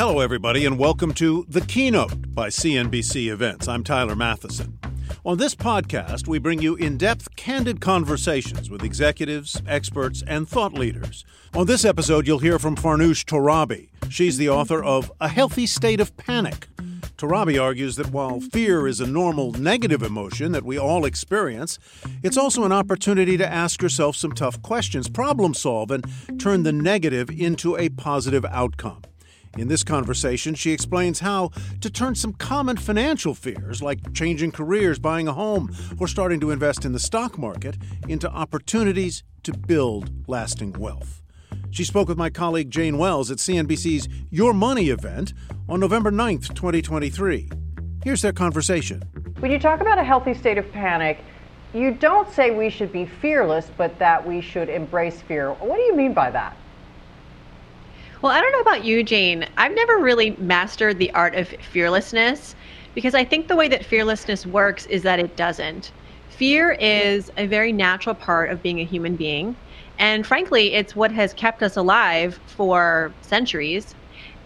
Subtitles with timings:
[0.00, 3.68] Hello, everybody, and welcome to The Keynote by CNBC Events.
[3.68, 4.72] I'm Tyler Mathisen.
[5.26, 10.72] On this podcast, we bring you in depth, candid conversations with executives, experts, and thought
[10.72, 11.26] leaders.
[11.52, 13.90] On this episode, you'll hear from Farnoosh Torabi.
[14.10, 16.68] She's the author of A Healthy State of Panic.
[17.18, 21.78] Torabi argues that while fear is a normal negative emotion that we all experience,
[22.22, 26.06] it's also an opportunity to ask yourself some tough questions, problem solve, and
[26.40, 29.02] turn the negative into a positive outcome.
[29.58, 31.50] In this conversation, she explains how
[31.80, 36.52] to turn some common financial fears, like changing careers, buying a home, or starting to
[36.52, 37.76] invest in the stock market,
[38.08, 41.22] into opportunities to build lasting wealth.
[41.70, 45.32] She spoke with my colleague Jane Wells at CNBC's Your Money event
[45.68, 47.50] on November 9th, 2023.
[48.04, 49.02] Here's their conversation.
[49.40, 51.18] When you talk about a healthy state of panic,
[51.74, 55.52] you don't say we should be fearless, but that we should embrace fear.
[55.54, 56.56] What do you mean by that?
[58.22, 59.46] Well, I don't know about you, Jane.
[59.56, 62.54] I've never really mastered the art of fearlessness
[62.94, 65.92] because I think the way that fearlessness works is that it doesn't.
[66.28, 69.56] Fear is a very natural part of being a human being.
[69.98, 73.96] And frankly, it's what has kept us alive for centuries.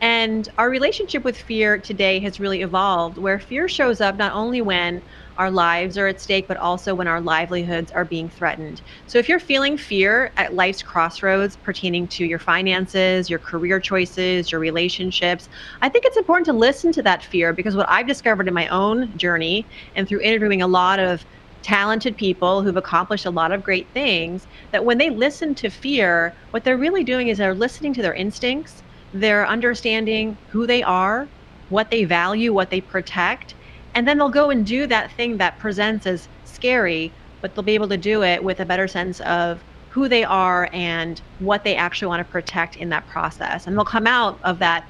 [0.00, 4.60] And our relationship with fear today has really evolved, where fear shows up not only
[4.62, 5.02] when
[5.36, 8.82] our lives are at stake, but also when our livelihoods are being threatened.
[9.06, 14.52] So if you're feeling fear at life's crossroads pertaining to your finances, your career choices,
[14.52, 15.48] your relationships,
[15.82, 18.68] I think it's important to listen to that fear because what I've discovered in my
[18.68, 21.24] own journey and through interviewing a lot of
[21.62, 26.34] talented people who've accomplished a lot of great things that when they listen to fear,
[26.50, 28.82] what they're really doing is they're listening to their instincts,
[29.14, 31.26] they're understanding who they are,
[31.70, 33.54] what they value, what they protect,
[33.94, 37.74] and then they'll go and do that thing that presents as scary, but they'll be
[37.74, 41.76] able to do it with a better sense of who they are and what they
[41.76, 43.66] actually want to protect in that process.
[43.66, 44.84] And they'll come out of that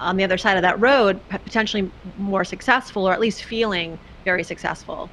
[0.00, 4.42] on the other side of that road potentially more successful or at least feeling very
[4.42, 5.08] successful.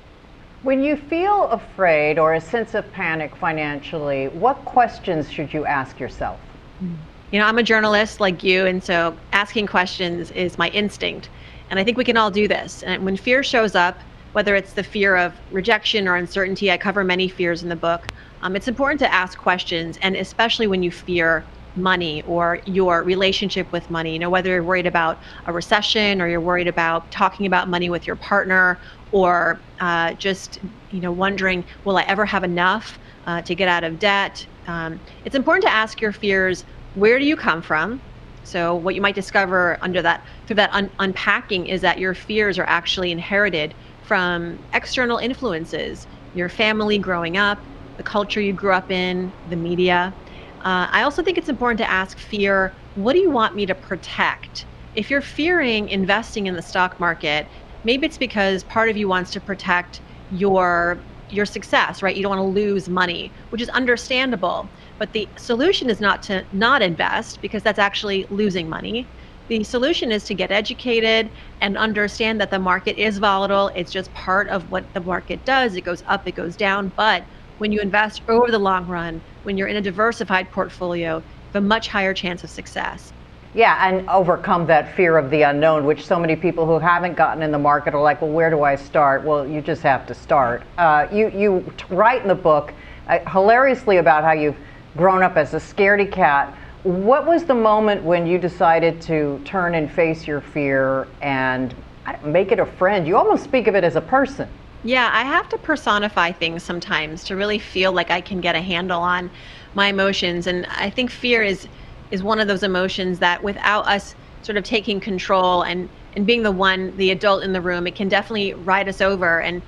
[0.64, 6.00] When you feel afraid or a sense of panic financially, what questions should you ask
[6.00, 6.40] yourself?
[6.80, 6.96] Hmm.
[7.32, 11.30] You know, I'm a journalist like you, and so asking questions is my instinct.
[11.70, 12.84] And I think we can all do this.
[12.84, 14.00] And when fear shows up,
[14.34, 18.08] whether it's the fear of rejection or uncertainty, I cover many fears in the book.
[18.42, 21.44] Um, it's important to ask questions, and especially when you fear
[21.76, 24.14] money or your relationship with money.
[24.14, 27.90] You know, whether you're worried about a recession or you're worried about talking about money
[27.90, 28.78] with your partner
[29.12, 30.60] or uh, just,
[30.92, 34.46] you know, wondering, will I ever have enough uh, to get out of debt?
[34.68, 38.02] Um, it's important to ask your fears where do you come from?
[38.48, 42.58] So what you might discover under that through that un- unpacking is that your fears
[42.58, 47.60] are actually inherited from external influences, your family growing up,
[47.98, 50.16] the culture you grew up in, the media.
[50.64, 53.76] Uh, I also think it's important to ask fear, what do you want me to
[53.76, 54.66] protect?
[54.94, 57.50] If you're fearing investing in the stock market,
[57.84, 62.16] maybe it's because part of you wants to protect your your success, right?
[62.16, 64.72] You don't want to lose money, which is understandable.
[65.00, 69.08] But the solution is not to not invest because that's actually losing money.
[69.48, 71.30] The solution is to get educated
[71.62, 73.72] and understand that the market is volatile.
[73.76, 75.76] It's just part of what the market does.
[75.76, 76.92] It goes up, it goes down.
[76.98, 77.26] But
[77.58, 81.64] when you invest over the long run, when you're in a diversified portfolio, you have
[81.64, 83.14] a much higher chance of success.
[83.54, 87.42] Yeah, and overcome that fear of the unknown, which so many people who haven't gotten
[87.42, 89.24] in the market are like, well, where do I start?
[89.24, 90.64] Well, you just have to start.
[90.78, 92.74] Uh, you, you write in the book
[93.08, 94.58] uh, hilariously about how you've
[94.96, 96.56] grown up as a scaredy cat.
[96.84, 101.76] What was the moment when you decided to turn and face your fear and
[102.24, 103.08] make it a friend?
[103.08, 104.48] You almost speak of it as a person.
[104.84, 108.62] Yeah, I have to personify things sometimes to really feel like I can get a
[108.62, 109.30] handle on
[109.74, 110.48] my emotions.
[110.48, 111.68] And I think fear is
[112.10, 116.44] is one of those emotions that without us sort of taking control and and being
[116.44, 119.62] the one the adult in the room it can definitely ride us over and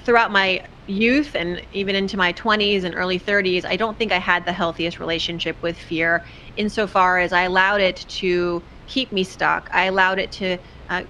[0.00, 4.18] throughout my youth and even into my 20s and early 30s i don't think i
[4.18, 6.24] had the healthiest relationship with fear
[6.56, 9.68] insofar as i allowed it to keep me stuck.
[9.72, 11.04] I allowed it to uh,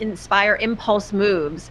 [0.00, 1.70] inspire impulse moves.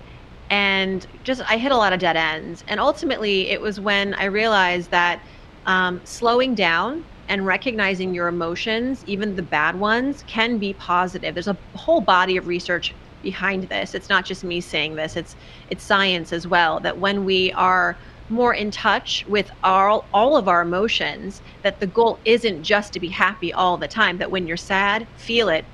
[0.50, 2.64] And just i hit a lot of dead ends.
[2.68, 5.22] And ultimately it was when i realized that
[5.66, 11.36] um, slowing down and recognizing your emotions, even the bad ones, can be positive.
[11.36, 13.96] There's a whole body of research behind this.
[13.96, 15.16] It's not just me saying this.
[15.16, 15.36] It's
[15.70, 17.98] it's science as well that when we are
[18.30, 23.00] more in touch with all all of our emotions, that the goal isn't just to
[23.00, 25.66] be happy all the time, that when you're sad, feel it,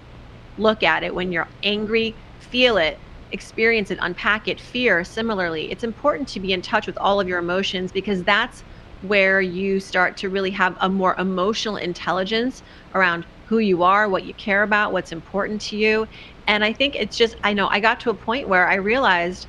[0.57, 1.13] look at it.
[1.15, 2.97] When you're angry, feel it,
[3.31, 4.59] experience it, unpack it.
[4.59, 8.63] Fear, similarly, it's important to be in touch with all of your emotions because that's
[9.03, 12.63] where you start to really have a more emotional intelligence
[12.95, 16.07] around who you are, what you care about, what's important to you.
[16.47, 19.47] And I think it's just, I know I got to a point where I realized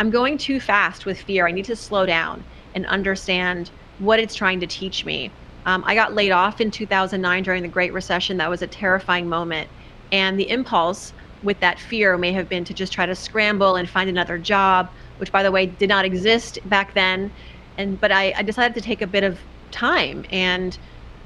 [0.00, 1.46] I'm going too fast with fear.
[1.46, 2.42] I need to slow down
[2.74, 5.30] and understand what it's trying to teach me.
[5.66, 8.38] Um, I got laid off in 2009 during the Great Recession.
[8.38, 9.68] That was a terrifying moment.
[10.12, 11.12] And the impulse
[11.42, 14.88] with that fear may have been to just try to scramble and find another job,
[15.18, 17.30] which, by the way, did not exist back then.
[17.76, 20.78] And but I, I decided to take a bit of time and,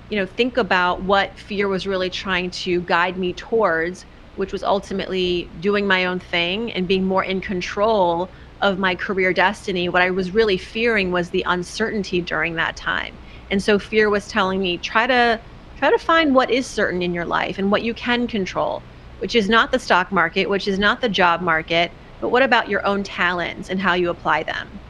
[0.09, 4.63] you know, think about what fear was really trying to guide me towards, which was
[4.63, 10.03] ultimately doing my own thing and being more in control of my career destiny, what
[10.03, 13.19] I was really fearing was the uncertainty during that time.
[13.51, 15.41] And so fear was telling me try to
[15.77, 18.87] try to find what is certain in your life and what you can control,
[19.19, 22.69] which is not the stock market, which is not the job market, but what about
[22.69, 24.81] your own talents and how you apply them?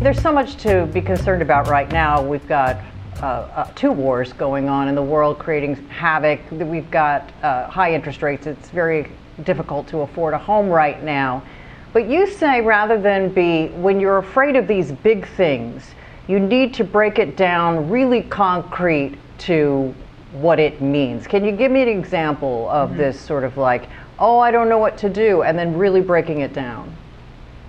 [0.00, 2.22] There's so much to be concerned about right now.
[2.22, 2.76] We've got
[3.20, 6.38] uh, uh, two wars going on in the world, creating havoc.
[6.52, 8.46] We've got uh, high interest rates.
[8.46, 9.10] It's very
[9.42, 11.42] difficult to afford a home right now.
[11.92, 15.82] But you say rather than be, when you're afraid of these big things,
[16.28, 19.92] you need to break it down really concrete to
[20.30, 21.26] what it means.
[21.26, 22.98] Can you give me an example of mm-hmm.
[22.98, 23.88] this sort of like,
[24.20, 26.96] oh, I don't know what to do, and then really breaking it down?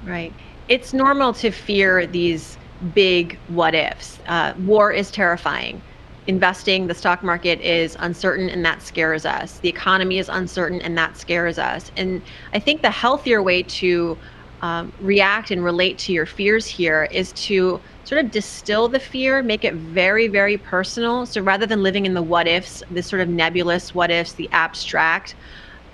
[0.05, 0.31] Right.
[0.69, 2.55] It's normal to fear these
[2.93, 4.19] big what ifs.
[4.27, 5.81] Uh, war is terrifying.
[6.27, 9.57] Investing, the stock market is uncertain and that scares us.
[9.57, 11.91] The economy is uncertain and that scares us.
[11.97, 12.21] And
[12.53, 14.15] I think the healthier way to
[14.61, 19.41] um, react and relate to your fears here is to sort of distill the fear,
[19.41, 21.25] make it very, very personal.
[21.25, 24.47] So rather than living in the what ifs, this sort of nebulous what ifs, the
[24.51, 25.33] abstract,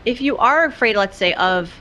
[0.04, 1.72] if you are afraid, let's say, of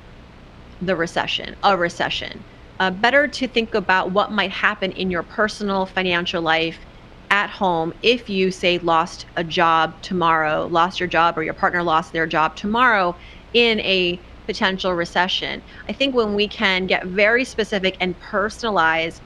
[0.81, 2.45] the recession, a recession,
[2.85, 6.85] uh, better to think about what might happen in your personal financial life
[7.31, 11.83] at home if you say lost a job tomorrow lost your job or your partner
[11.83, 13.17] lost their job tomorrow
[13.55, 15.63] in a potential recession.
[15.89, 19.23] I think when we can get very specific and personalize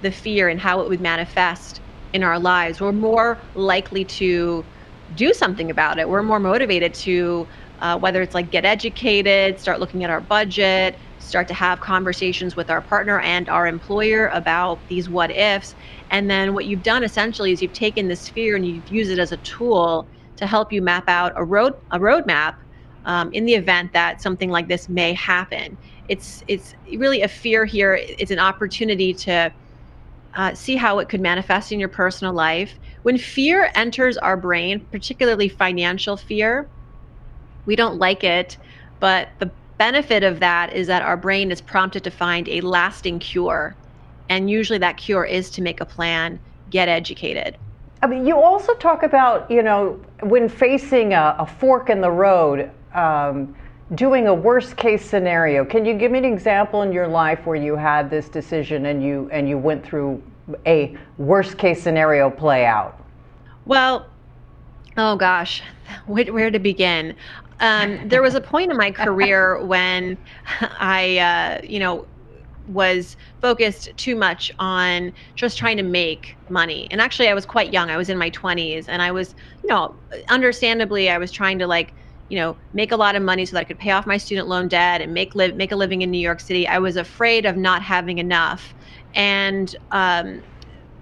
[0.00, 1.82] the fear and how it would manifest
[2.14, 4.66] in our lives we're more likely to
[5.12, 6.08] do something about it.
[6.08, 7.46] We're more motivated to
[7.80, 12.56] uh, whether it's like get educated start looking at our budget start to have conversations
[12.56, 15.74] with our partner and our employer about these what ifs.
[16.10, 19.18] And then what you've done essentially is you've taken this fear and you've used it
[19.18, 22.56] as a tool to help you map out a road a roadmap
[23.04, 25.76] um, in the event that something like this may happen.
[26.08, 27.98] It's it's really a fear here.
[28.00, 29.52] It's an opportunity to
[30.34, 32.78] uh, see how it could manifest in your personal life.
[33.02, 36.68] When fear enters our brain, particularly financial fear,
[37.66, 38.56] we don't like it,
[39.00, 39.50] but the
[39.82, 43.74] benefit of that is that our brain is prompted to find a lasting cure.
[44.28, 46.38] And usually that cure is to make a plan,
[46.70, 47.58] get educated.
[48.00, 52.12] I mean, you also talk about, you know, when facing a, a fork in the
[52.12, 53.56] road, um,
[53.96, 55.64] doing a worst case scenario.
[55.64, 59.02] Can you give me an example in your life where you had this decision and
[59.02, 60.22] you and you went through
[60.64, 63.04] a worst case scenario play out?
[63.66, 64.06] Well,
[64.96, 65.60] oh gosh,
[66.06, 67.16] where, where to begin?
[67.62, 70.18] Um, there was a point in my career when
[70.60, 72.06] I, uh, you know,
[72.66, 76.88] was focused too much on just trying to make money.
[76.90, 77.90] And actually, I was quite young.
[77.90, 79.96] I was in my 20s, and I was, you know,
[80.28, 81.94] understandably, I was trying to like,
[82.28, 84.48] you know, make a lot of money so that I could pay off my student
[84.48, 86.66] loan debt and make live make a living in New York City.
[86.66, 88.74] I was afraid of not having enough,
[89.14, 90.42] and um,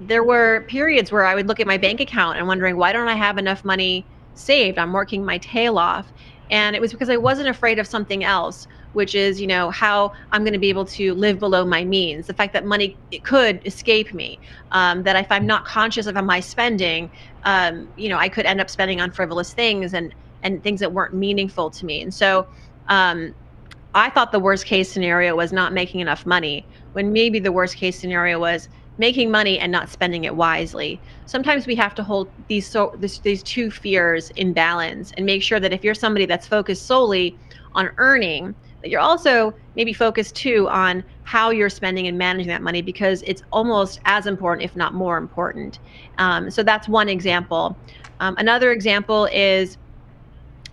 [0.00, 3.08] there were periods where I would look at my bank account and wondering why don't
[3.08, 4.78] I have enough money saved?
[4.78, 6.12] I'm working my tail off,
[6.50, 10.12] and it was because I wasn't afraid of something else, which is, you know, how
[10.32, 12.26] I'm going to be able to live below my means.
[12.26, 14.40] The fact that money could escape me,
[14.72, 17.10] um, that if I'm not conscious of my spending,
[17.44, 20.92] um, you know, I could end up spending on frivolous things and and things that
[20.92, 22.02] weren't meaningful to me.
[22.02, 22.46] And so,
[22.88, 23.34] um,
[23.94, 27.76] I thought the worst case scenario was not making enough money, when maybe the worst
[27.76, 31.00] case scenario was making money and not spending it wisely.
[31.26, 35.42] Sometimes we have to hold these so this, these two fears in balance and make
[35.42, 37.38] sure that if you're somebody that's focused solely
[37.74, 42.62] on earning, that you're also maybe focused too on how you're spending and managing that
[42.62, 45.78] money because it's almost as important, if not more important.
[46.18, 47.76] Um, so that's one example.
[48.20, 49.78] Um, another example is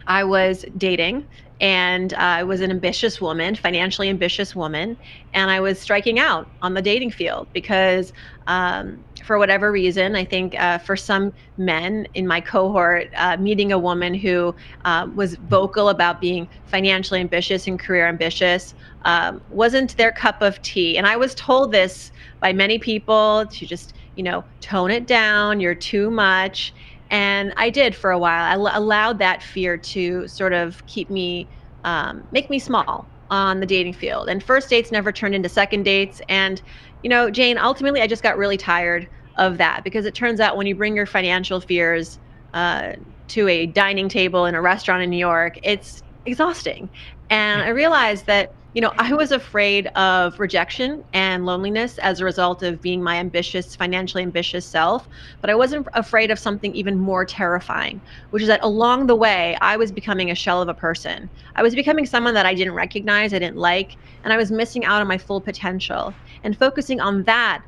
[0.07, 1.27] I was dating
[1.59, 4.97] and uh, I was an ambitious woman, financially ambitious woman,
[5.33, 8.13] and I was striking out on the dating field because,
[8.45, 13.71] um, for whatever reason, I think uh, for some men in my cohort, uh, meeting
[13.71, 19.97] a woman who uh, was vocal about being financially ambitious and career ambitious um, wasn't
[19.97, 20.97] their cup of tea.
[20.97, 25.59] And I was told this by many people to just, you know, tone it down.
[25.59, 26.73] You're too much.
[27.09, 28.43] And I did for a while.
[28.43, 31.49] I l- allowed that fear to sort of keep me,
[31.83, 34.29] um, make me small on the dating field.
[34.29, 36.21] And first dates never turned into second dates.
[36.29, 36.61] And,
[37.01, 40.57] you know, Jane, ultimately, I just got really tired of that because it turns out
[40.57, 42.19] when you bring your financial fears
[42.53, 42.93] uh,
[43.29, 46.89] to a dining table in a restaurant in New York, it's exhausting.
[47.29, 52.25] And I realized that you know, I was afraid of rejection and loneliness as a
[52.25, 55.10] result of being my ambitious, financially ambitious self.
[55.41, 59.57] But I wasn't afraid of something even more terrifying, which is that along the way,
[59.62, 61.27] I was becoming a shell of a person.
[61.55, 64.86] I was becoming someone that I didn't recognize, I didn't like, and I was missing
[64.86, 66.13] out on my full potential.
[66.43, 67.63] And focusing on that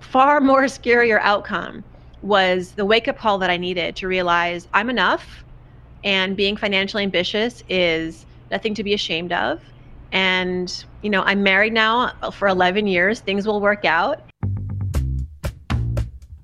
[0.00, 1.84] far more scarier outcome
[2.22, 5.44] was the wake up call that I needed to realize I'm enough
[6.04, 9.60] and being financially ambitious is nothing to be ashamed of
[10.14, 13.18] and, you know, I'm married now for 11 years.
[13.18, 14.22] Things will work out.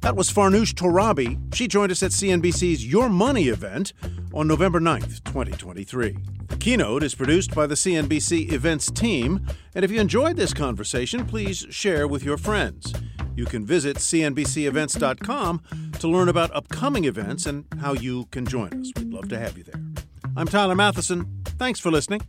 [0.01, 1.55] That was Farnoosh Torabi.
[1.55, 3.93] She joined us at CNBC's Your Money event
[4.35, 6.17] on November 9th, 2023.
[6.49, 9.47] The keynote is produced by the CNBC events team.
[9.75, 12.93] And if you enjoyed this conversation, please share with your friends.
[13.37, 15.63] You can visit CNBCevents.com
[15.99, 18.93] to learn about upcoming events and how you can join us.
[18.97, 19.81] We'd love to have you there.
[20.37, 21.27] I'm Tyler Mathisen.
[21.59, 22.23] Thanks for listening.